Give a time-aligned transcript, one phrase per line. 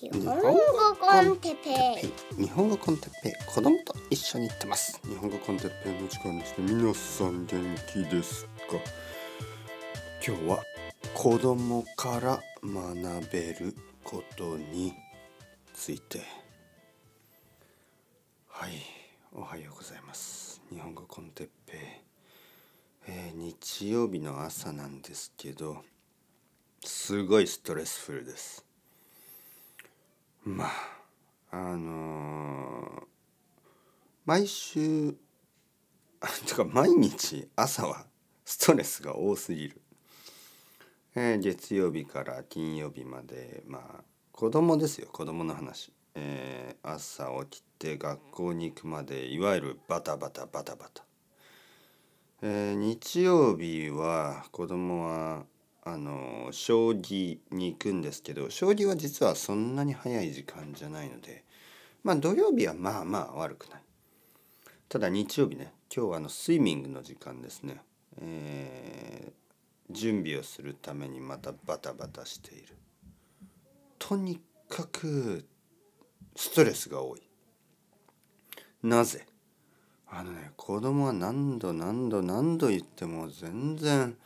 [0.00, 0.32] 日本語
[0.98, 2.42] コンテッペイ。
[2.42, 3.32] 日本語コンテッペイ。
[3.46, 5.00] 子供と一緒に行ってます。
[5.04, 6.60] 日本語コンテッペイの時間です。
[6.60, 8.50] ね皆さん元気ですか？
[10.26, 10.64] 今日は
[11.14, 14.92] 子供から学べることに
[15.72, 16.22] ついて。
[18.48, 18.72] はい。
[19.32, 20.60] おはようございます。
[20.70, 21.80] 日本語コンテッペイ、
[23.06, 25.84] えー日曜日の朝なんですけど
[26.84, 28.64] すごいストレスフルです
[30.44, 30.70] まあ
[31.50, 33.04] あの
[34.26, 35.16] 毎週
[36.20, 38.04] あてか毎日朝は
[38.44, 39.80] ストレスが多すぎる、
[41.14, 51.04] えー月曜日から金曜日までまあ子供ですよ子供の話、えー朝起きて学校に行くまでいわゆるバタバタバタバタ、
[52.42, 55.44] えー日曜日は子供は
[55.84, 61.44] あの将棋に行くんですけど将棋は実はそんなに早い時間じゃないので
[62.02, 63.82] まあ土曜日はまあまあ悪くない。
[64.88, 67.80] ただ日曜日ね今日はあのスイミングの時間ですね、
[68.20, 69.32] えー
[69.90, 72.74] 準備をするためにまたバタバタしている。
[73.98, 75.44] とにかく
[76.34, 77.22] ストレスが多い。
[78.82, 79.26] なぜ？
[80.10, 84.16] あのね子供は何度何度何度言っても全然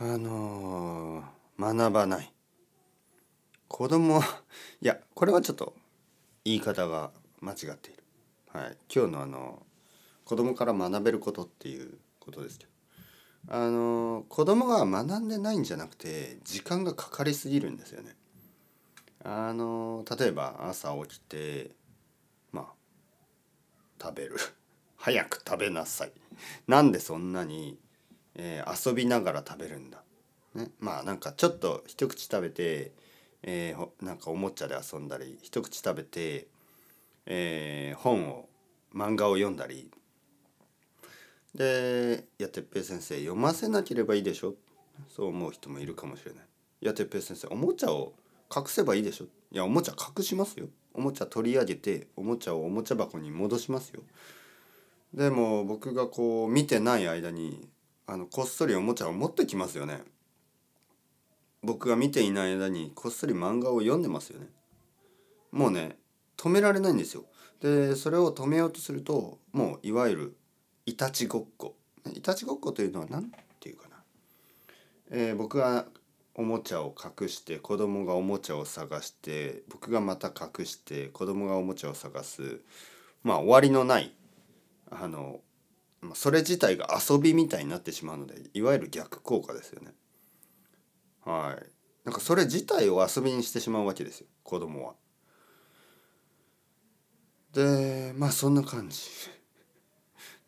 [0.00, 2.32] あのー学ばない。
[3.68, 4.42] 子供は
[4.80, 5.74] いやこれはちょっと
[6.42, 8.02] 言い方が間違っている、
[8.50, 9.62] はい、今日のあの
[10.24, 18.16] 子供から学べることっていうことですけどあのー子供が学んでないんじゃなくて時間がかかりすぎるんですよね。
[19.22, 21.72] あのー例えば朝起きて
[22.52, 22.66] まあ
[24.02, 24.36] 食べる。
[24.96, 26.12] 早く食べなさい。
[26.66, 27.78] なんでそんなに
[28.34, 30.02] えー遊びながら食べるんだ、
[30.54, 32.92] ね、まあなんかちょっと一口食べて、
[33.42, 36.46] えーなんかおもちゃで遊んだり一口食べて、
[37.26, 38.48] えー本を
[38.94, 39.90] 漫画を読んだり。
[41.54, 44.54] で「いやてっぺい先生読ませなければいいでしょ」
[45.08, 46.44] そう思う人もいるかもしれない
[46.82, 48.14] 「いやてっぺい先生おもちゃを
[48.54, 50.68] 隠せばいいでしょ」いやおもちゃ隠しますよ。
[50.92, 54.02] おもちゃ取り上げておもちゃをおもちゃ箱に戻しますよ。
[55.14, 57.68] でも僕がこう見てない間に
[58.10, 60.02] あのこっそりおもちゃを持ってきますよね。
[61.62, 64.48] 僕が見ていない間にこっそり漫画を読んでますよね。
[65.52, 65.96] もうね
[66.36, 67.24] 止められないんですよ。
[67.60, 70.36] でそれを止めようとするともういわゆる
[70.86, 71.76] いたちごっこ。
[72.12, 73.96] いたちごっこというのは何ていうかな、
[75.12, 75.86] えー僕が
[76.34, 82.60] おもちゃを隠して子供がおもちゃを探して僕がまた隠して子供がおもちゃを探す
[83.22, 84.12] まあ終わりのない
[84.90, 85.40] あの
[86.14, 89.92] それ自体が遊びみたいになってしまうのでいわゆる逆効果ですよね。
[91.24, 91.66] はい。
[92.04, 94.94] なんかそれ自体を遊びにしてしまうわけですよ子供は。
[97.52, 98.98] でまあそんな感じ。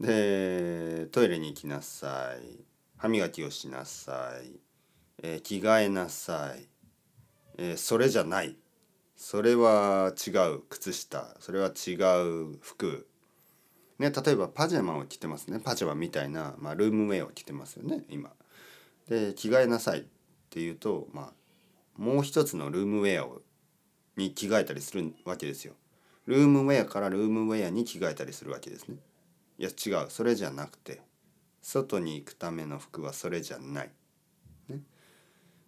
[0.00, 2.64] でトイレに行きなさい
[2.96, 4.58] 歯磨きをしなさい、
[5.22, 6.68] えー着替えなさい、
[7.58, 8.56] えーそれじゃない
[9.16, 11.92] それは違う靴下それは違
[12.24, 13.06] う服
[13.98, 18.30] ね、例えばパジャマを着てますねパジャマみたいな、まあ、ルームウェアを着てますよね今。
[19.08, 20.04] で着替えなさいっ
[20.50, 21.32] ていうと、まあ、
[21.96, 23.42] もう一つのルームウェアを
[24.16, 25.74] に着替えたりするわけですよ。
[26.26, 28.96] ルームウェアからルームウェアに着替えたりするわけですね。
[29.58, 31.00] いや違うそれじゃなくて
[31.60, 33.90] 外に行くための服はそれじゃない。
[34.68, 34.80] ね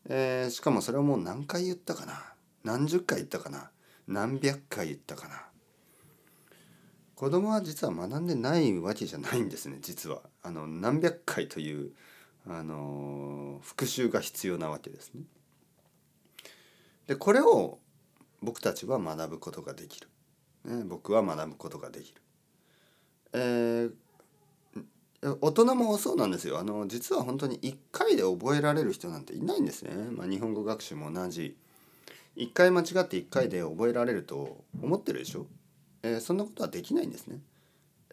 [0.06, 3.70] えーしかもそれをもう何回言ったかな何十回言ったかな
[4.06, 5.42] 何百回言ったかな
[7.14, 10.22] 子供は実は学んでないわけじゃないんですね実は。
[10.42, 11.92] あの何百回という
[12.46, 15.22] あの復習が必要なわけですね。
[17.06, 17.78] でこれを
[18.42, 20.08] 僕たちは学ぶことができる、
[20.64, 22.20] ね、僕は学ぶことができる。
[23.32, 23.94] えー
[25.40, 26.58] 大人もそうなんですよ。
[26.58, 31.56] あの実は本当に1回で覚えられる人なんていないんですね、まあ、日本語学習も同じ。
[32.36, 35.46] 1回間違って1回で覚えられると思ってるでしょ？
[36.04, 37.38] えーそんなことはできないんですね。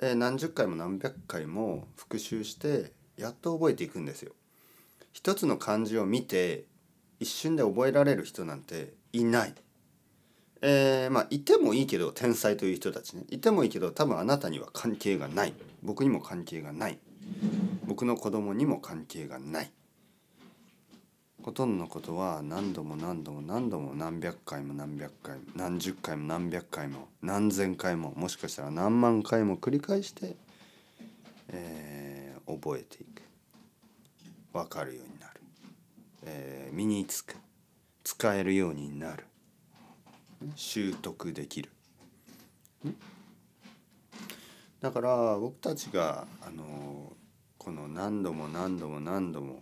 [0.01, 4.31] えー何十回も何百回も復習してやっと覚えていくんですよ。
[5.13, 6.63] 一つの漢字を見て
[7.19, 9.53] 一瞬で覚えられる人なんていない。
[10.61, 15.53] えーまあいてもいいけど天才という人たちねいてもいいけど多分あなたには関係がない
[15.83, 16.99] 僕にも関係がない
[17.85, 19.71] 僕の子供にも関係がない
[21.43, 30.35] ほとんどのことは何度も何度も何度も何百回も何百回も何十回も何百回も何千回ももしかしたら何万回も繰り返して、
[31.49, 33.21] えー覚えていく。
[34.51, 35.41] 分かるようになる、
[36.23, 37.35] えー身につく。
[38.03, 39.25] 使えるようになる。
[40.55, 41.69] 習得できる。
[44.81, 47.13] だから僕たちがあの
[47.57, 49.61] この何度も何度も何度も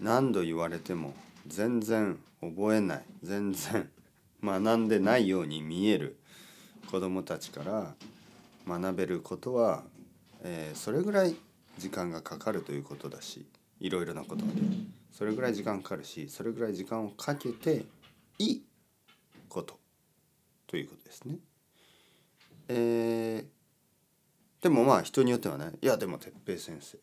[0.00, 1.14] 何度言われても
[1.46, 3.88] 全然覚えない全然
[4.42, 6.18] 学んでないように見える
[6.90, 7.94] 子どもたちから
[8.66, 9.82] 学べることは、
[10.42, 11.34] えー、それぐらい
[11.78, 13.46] 時間がかかるということだし
[13.80, 14.60] いろいろなことがで
[15.10, 17.84] それぐらい時間かかるしそれぐらい時間をかけて
[18.38, 18.62] いい
[19.48, 19.78] こと
[20.66, 21.36] ということですね。
[22.68, 26.98] えー、でもまあ人によってはねいやでも哲平先生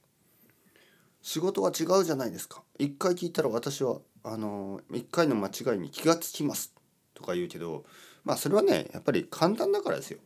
[1.22, 6.74] 仕事は違うじゃないですか一回聞いたら私はあの一回の間違いに気がつきます
[7.14, 7.86] とか言うけど
[8.24, 10.20] まあそれはねやっぱり簡単だからですよ。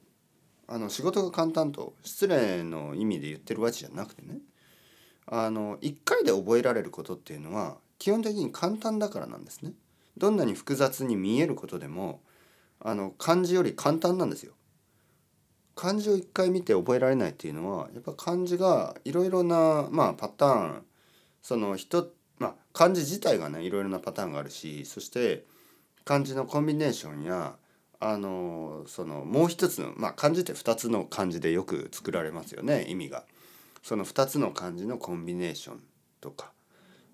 [0.68, 4.40] あの仕事が簡単と失礼の意味で言ってるわけじゃなくてね
[5.28, 9.74] あの1回で覚えられることっていうのは基本的に簡単だからなんですね。
[10.18, 12.22] どんなに複雑に見えることでも
[12.80, 14.54] あの漢字より簡単なんですよ。
[15.76, 20.86] 漢字を一回見て覚えられないっていうのはやっぱ漢字がいろいろな、まあ、パターン
[21.42, 25.44] その人、まあ、漢字自体がねいろいろなパターンがあるしそして
[26.06, 27.56] 漢字のコンビネーションや
[28.00, 33.26] あのそのもう一つの、まあ、漢字って2つの漢字でよく作られますよね意味が。
[33.84, 35.80] その2つの漢字のコンビネーション
[36.20, 36.52] とか、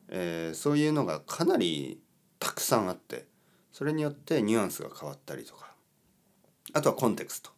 [0.08, 2.00] えー、そういうのがかなり
[2.40, 3.26] たくさんあって
[3.74, 5.72] それによってニュアンスが変わったりとか。
[6.74, 7.52] あとはコンテクスト。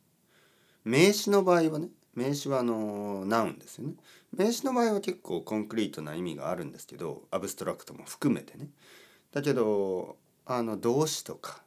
[0.83, 3.95] 名詞の場合はね名詞はあのナウンですよね。
[4.35, 8.69] 名詞の場合は結構コンクリートな意味があるんですけどアブストラクトも含めてね。
[9.31, 11.61] だけどあの動詞とか、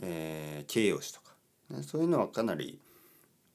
[0.00, 1.32] えー、形容詞とか、
[1.70, 2.80] ね、そういうのはかなり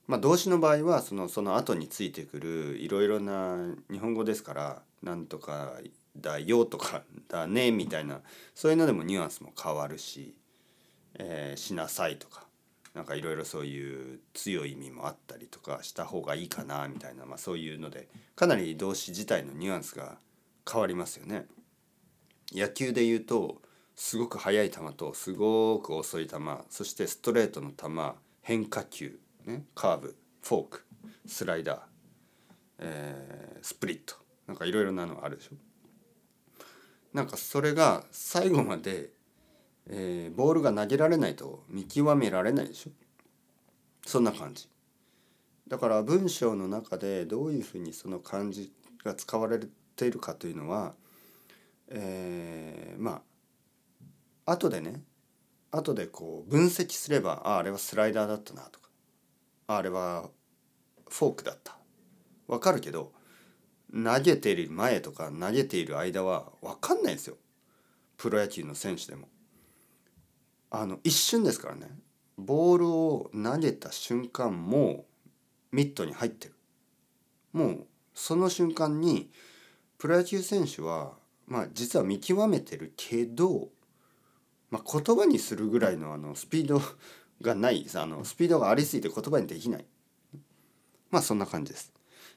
[0.07, 3.57] まあ、動詞の場合はそのその後についてくるいろいろな
[3.89, 5.79] 日本語ですから「なんとか
[6.17, 8.21] だよ」とか「だね」みたいな
[8.53, 10.35] そういうのでもニュアンスも変わるし
[11.15, 12.47] 「えー、しなさい」とか。
[12.93, 20.17] なんかいろいろそういう強い意味もあったりとかした方がいいかなみたいな、まあ、そういうのでかなり動詞自体のニュアンスが
[20.69, 21.45] 変わりますよね。
[22.51, 23.61] 野球で言うと
[23.95, 26.37] すごく速い球とすごく遅い球
[26.69, 27.87] そしてストレートの球
[28.41, 30.85] 変化球ね、カーブフォーク
[31.25, 31.79] スライダー、
[32.79, 34.15] えー、スプリット
[34.47, 35.55] なんかいろいろなのあるでしょ
[37.13, 39.09] なんかそれが最後まで、
[39.89, 42.91] えー、ボールが投げられないと見極められないでしょ？
[44.05, 44.69] そんな感じ。
[45.67, 48.71] だから文章の中でどういうふうにその漢字
[49.03, 49.59] が使われ
[49.95, 50.93] ているかというのは
[51.89, 53.21] えー、ま
[54.45, 55.01] あ後でね
[55.71, 58.89] 後でこう分析すればあああれはスライダーだったなとか
[59.67, 60.29] あれは
[61.09, 61.77] フォークだった。
[62.47, 63.11] わかるけど
[63.93, 67.37] 投げている前とか投げている間は分かんないですよ。
[68.17, 69.27] プロ野球の選手でも。
[70.75, 71.87] あの一瞬ですからね。
[72.35, 75.05] ボールを投げた瞬間も
[75.71, 76.55] うミットに入ってる。
[77.53, 79.29] もうその瞬間に
[79.99, 81.13] プロ野球選手は
[81.45, 83.69] まあ実は見極めてるけど、
[84.71, 86.81] まあ、言葉にするぐらいのあのスピード
[87.39, 89.85] がないあのスピードがありすぎて言葉にできない。
[91.11, 91.93] まあそんな感じです。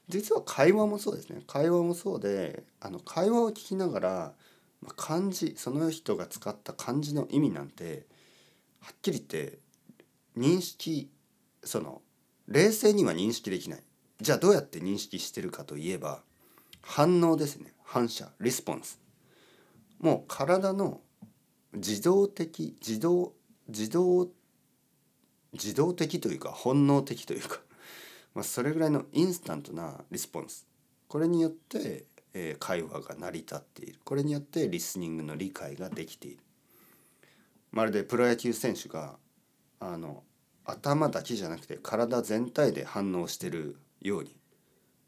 [0.09, 1.41] 実は会話もそうですね。
[1.47, 4.33] 会話もそうであの会話を聞きながら、
[4.83, 8.05] ま、漢字その人が使った漢字の意味なんて
[8.79, 9.59] はっきり言って
[10.37, 11.09] 認識
[11.63, 12.01] その
[12.47, 13.83] 冷静には認識できない。
[14.21, 16.21] じゃあどうやって認識してるかといえば
[16.81, 17.73] 反応ですね。
[17.83, 18.31] 反射。
[18.39, 18.99] リスポンス。
[19.99, 21.01] もう体の
[21.73, 23.33] 自動的自動
[23.67, 24.29] 自動
[25.53, 27.59] 自動的というか本能的というか、
[28.33, 30.67] まあ、それぐらいのインスタントなリスポンス。
[31.07, 33.99] これによって、えー、会話が成り立っている。
[34.03, 36.43] これによってリスニングの理解ができている。
[37.71, 39.15] まるでプロ野球選手が
[39.79, 40.23] あの
[40.65, 44.35] 頭だけじゃなくて体全体で反応してるように、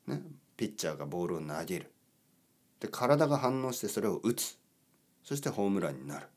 [0.07, 0.21] ね、
[0.55, 1.91] ピッチャーがボールを投げる。
[2.79, 4.57] で体が反応してそれを打つ。
[5.23, 6.27] そしてホームランになる。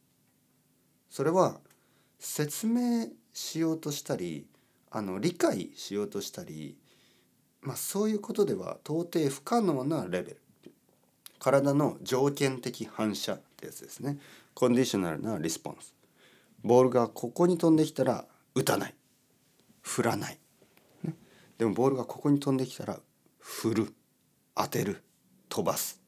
[1.09, 1.61] それは
[2.19, 4.47] 説明しようとしたり
[4.91, 6.77] あの理解しようとしたり、
[7.61, 10.43] まあ、そういうことでは到底不可能なレベル。
[11.39, 14.19] 体の条件的反射ってやつですね。
[14.55, 15.93] コンディショナルなリスポンス。
[16.63, 18.95] ボールがここに飛んできたら打たない。
[19.81, 20.39] 振らない、
[21.03, 21.17] ね、
[21.59, 23.01] でもボールがここに飛んできたら
[23.39, 23.95] 振る。
[24.55, 25.03] 当てる。
[25.49, 26.01] 飛ばす。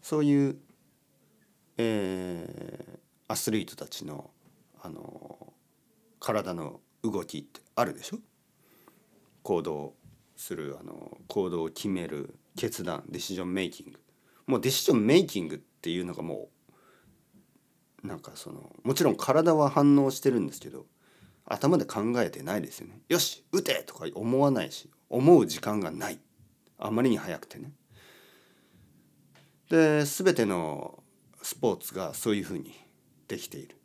[0.00, 0.56] そういう、
[1.76, 4.30] えー、アスリートたちの
[4.80, 5.52] あの
[6.18, 8.18] 体の動きってあるでしょ？
[9.42, 9.94] 行動
[10.36, 14.00] するあの行動を決める決断ディシジョンメイキング
[14.46, 16.48] もうディシジョンメイキングっていうのがもう
[18.02, 20.86] なんかそのもちろん体は反応してるんですけど
[21.44, 23.00] 頭で考えてないですよね。
[23.08, 26.18] よし打てとか思わないし思う時間がない
[26.78, 27.72] あまりに早くてね。
[29.70, 31.02] で全ての
[31.42, 32.74] スポーツがそういうふうに
[33.28, 33.76] できている。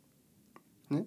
[0.90, 1.06] ね、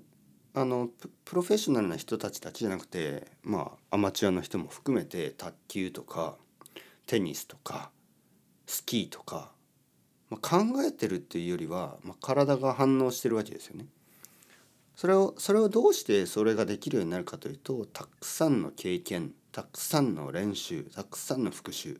[0.53, 0.89] あの
[1.25, 6.37] プロフェッショナルな人たちだけじゃなくてまあアマチュアの人も含めて卓球とか
[7.07, 7.91] テニスとか
[8.71, 9.51] スキーとか、
[10.31, 13.85] まあ、考えてるっていうよりは、まあ、体が反応してるわけですよね。
[14.95, 21.99] それをそれをどうしてそれができるようになるかというとたくさんの経験たくさんの練習たくさんの復習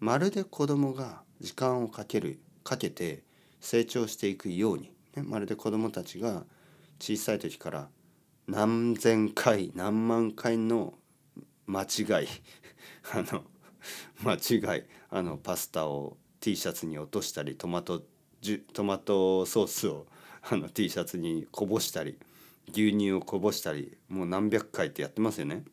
[0.00, 3.22] まるで子供が時間をかけるかけて
[3.60, 6.44] 成長していくように、ね、まるで子供たちが
[6.98, 7.88] 小さい時から
[8.46, 10.94] 何千回何万回の
[11.66, 12.28] 間違い
[13.12, 13.44] あの
[14.24, 14.34] 間
[14.74, 16.16] 違いあのパスタを
[16.48, 18.02] T シャツに落としたりトマト
[18.40, 20.06] ジュトマトソースを
[20.50, 22.18] あの T シャツにこぼしたり
[22.70, 25.64] 牛乳をこぼしたりもう何百回ってやってますよね。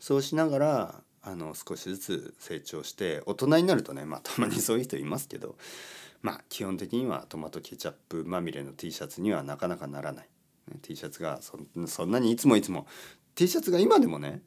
[0.00, 5.54] そうしながらあの少しずつ成長して大人になるとねまあたまにそういう人いますけど
[6.22, 10.28] まあ基本的にはトマトケチャップまみれの T シャツにはなかなかならない。
[10.82, 12.88] T シャツがそんなにいつもいつも
[13.36, 14.42] T シャツが今でもね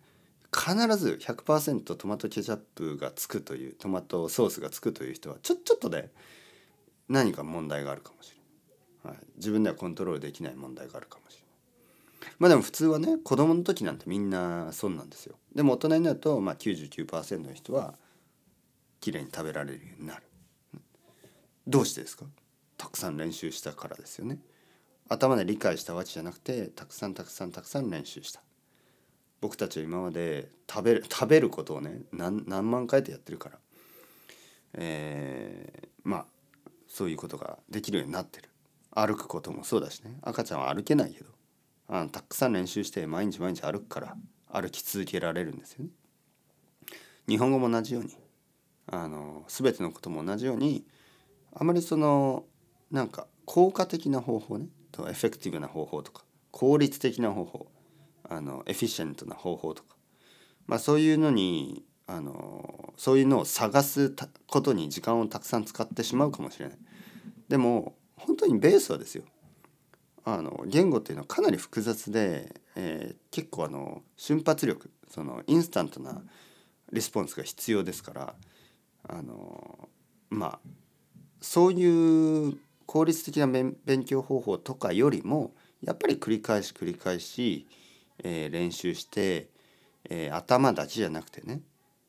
[0.56, 6.12] 必ず100%トマトケチャップがつくというトマトソースがつくという人はちょちょっとね
[7.10, 8.38] 何か問題があるかもしれ
[9.12, 11.46] ない、はい、自分ではコントロールできない問題があるかもしれない。
[12.40, 15.36] まあでも普通はね子供の時なんてみんなそうなんですよ。
[15.54, 17.96] でも大人になると、まあ99%の人は
[19.00, 20.24] きれいに食べられるようになる。
[21.68, 22.26] どうしてですか？
[22.78, 24.40] たくさん練習したからですよね。
[25.08, 28.42] 頭で理解したわけじゃなくてたくさんたくさんたくさん練習した。
[29.46, 33.60] 僕たちは今まで食べる食べることをね何何万回とやってるから、
[34.74, 36.26] えー、まあ
[36.88, 38.50] そういうことができるようになってる。
[38.90, 40.18] 歩くこともそうだしね。
[40.24, 41.30] 赤ちゃんは歩けないけど。
[41.88, 44.16] あのたくさん練習して毎日毎日歩くから
[44.52, 45.92] 歩き続けられるんですよね。
[47.28, 48.18] 日本語も同じように。
[48.88, 50.88] あの全てのことも同じように
[51.54, 52.46] あまりその
[52.90, 54.70] なんか効果的な方法ね。
[54.92, 57.75] とエフェクティブな方法とか効率的な方法。
[58.30, 59.96] あのエフィシェントな方法とか、
[60.68, 64.14] まあ、そういうのにあのそういうのを探す
[64.48, 66.78] ことに時間をたくさん使ってしまうかもしれない。
[67.50, 69.24] でも本当にベースはですよ
[70.24, 76.22] あの言語っていうのはかなり複雑で、えー、結構あの瞬発力そのインスタントな
[76.92, 78.36] リスポンスが必要ですから
[79.08, 79.90] あの
[80.30, 80.60] まあ
[81.42, 85.54] そういう効率的な勉強方法とかよりも
[85.84, 87.68] やっぱり繰り返し繰り返し、
[88.24, 89.50] えー、練習して、
[90.10, 91.62] えー、頭だけじゃなくてね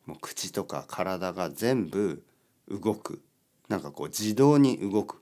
[0.06, 2.22] もう口とか体が全部
[2.68, 3.22] 動く。
[3.68, 5.20] なんかこう自動に動く、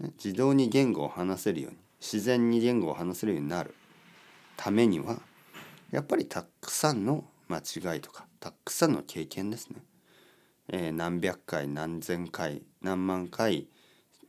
[0.00, 3.74] ね、自動に言語を話せるように自然に言語を話せるようになる。
[4.56, 5.20] ためには
[5.90, 9.76] やっぱりたくさんの間違いとかたくさんの経験ですね。
[10.68, 13.68] えー、何百回何千回何万回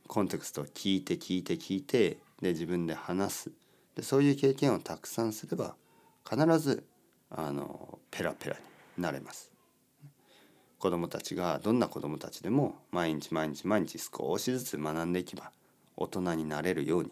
[0.06, 3.50] コンテクストを聞いて聞いて聞いてで自分で話す。
[3.98, 5.74] でそういう経験をたくさんすれば
[6.24, 6.86] 必ず
[7.30, 8.56] あのペラペラ
[8.96, 9.50] になれます。
[10.78, 15.50] 子どもたちがどんな子どもたちでも毎日毎日毎日少しずつ学んでいけば
[15.96, 17.10] 大人になれるように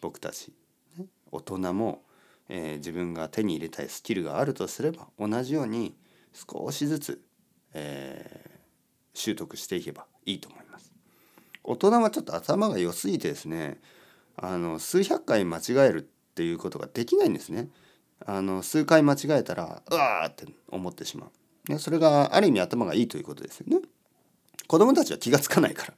[0.00, 0.52] 僕たち、
[0.96, 2.04] ね、大人も、
[2.48, 5.96] えー、自分が手に入れたいスキルがあるとすれば同じように
[6.32, 7.20] 少しずつ、
[7.74, 10.92] えー、習得していけばいいと思います。
[11.64, 13.80] 大人はちょっと頭が良すぎてですね
[14.36, 16.08] あの数百回間違える
[16.40, 17.68] っていうことができないんですね。
[18.24, 21.26] あの数回間違えたらうわーって思ってしま
[21.68, 21.72] う。
[21.72, 23.86] ね、それがある意味頭がいいということですよね。
[24.66, 25.94] 子供たちは気が付かないから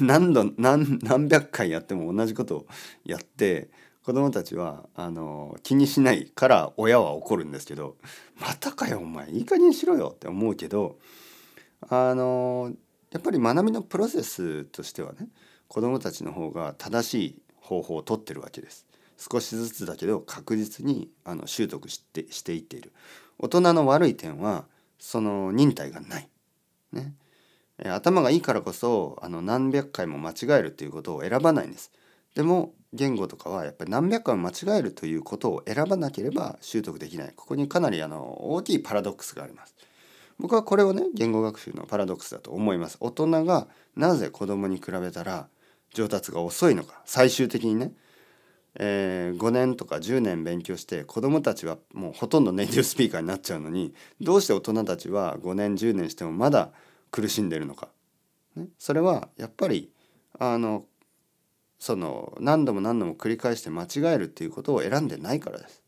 [0.00, 2.66] 何度何何百回やっても同じことを
[3.06, 3.70] やって
[4.04, 7.96] 子供たちはあの気にしないから親は怒るんですけど
[8.38, 10.98] 「またかよお前いい加減にしろよ」って思うけど
[11.88, 12.72] あの
[13.10, 15.28] やっぱり学びのプロセスとしてはね
[15.68, 18.86] 子どもたちの方が正しい方法をとってるわけです。
[19.30, 22.92] 少しずつだけど確実にあの習得してしていっている。
[23.38, 24.64] 大人の悪い点は
[24.98, 26.28] その忍耐がない。
[26.92, 27.14] ね。
[27.84, 31.90] 頭がいいからこそあの何百回も間違えるっていうことを選ばないんです。
[32.34, 37.32] でも言語とかはやっぱり何百回も間違えるということを選ばなければ習得できない。
[37.34, 39.74] ここにかなりあの大きいパラドックスがあります。
[40.38, 45.48] 僕はこれをね言語学習のパラドックスだと思います大人がなぜ子供に比べたら
[45.94, 47.92] 上達が遅いのか最終的にね、
[48.76, 56.70] えー、5年とか10年勉強して子供たちはもうほとんどネイティブスピーカーになっちゃうのにどうして大人たちは5年10年してもまだ
[57.10, 57.88] 苦しんでるのか、
[58.56, 59.90] ね、それはやっぱり
[60.38, 60.84] あの
[61.78, 65.82] その何度も何度も繰り返して間違えるっていうことを選んでないからです。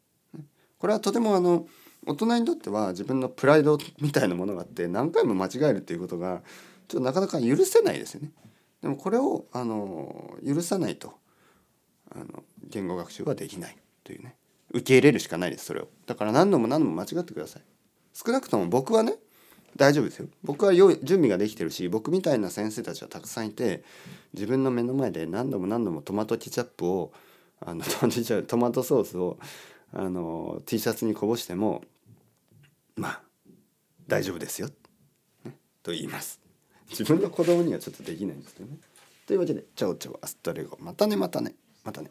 [0.79, 1.67] これはとてもあの
[2.07, 6.43] 大人にとっては自分のプライドみたいなものがあって何回も間違えるっていうことが
[6.89, 8.33] ちょっとなかなか許せないですよね。
[8.83, 11.15] でもこれをあの許さないと
[12.11, 14.37] あの言語学習はできないというね。
[14.71, 15.89] 受け入れるしかないですそれを。
[16.07, 17.63] だから何度も何度も間違ってください。
[18.13, 19.15] 少なくとも僕はね
[19.77, 20.29] 大丈夫ですよ。
[20.43, 23.85] 僕は用意準備ができてるし僕みたいな先生たちはたくさんいて
[24.33, 27.13] 自分の目の前で何度も何度もトマトケチャップを
[27.61, 29.39] あのトマトケチャップトマトソースを
[29.93, 31.83] あの T シャツにこぼしても
[32.97, 33.23] まあ
[34.07, 34.69] 大丈夫ですよ、
[35.45, 36.41] ね、と言います。
[36.91, 38.77] 自分の子供にはちょっとできないんですけどね。
[39.27, 40.77] というわけで Ciao ciao hasta luego。
[40.81, 41.55] またねまたね。
[41.85, 42.11] またね。